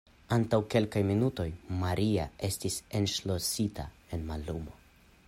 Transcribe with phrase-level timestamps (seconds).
[0.35, 1.45] Antaŭ kelkaj minutoj,
[1.83, 4.79] Maria estis enŝlosita en mallumo.